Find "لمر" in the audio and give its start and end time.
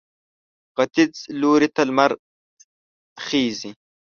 1.89-2.11